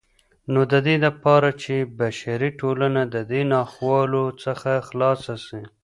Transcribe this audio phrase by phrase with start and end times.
[0.51, 5.61] نو ددې دپاره چې بشري ټولنه ددې ناخوالو څخه خلاصه سي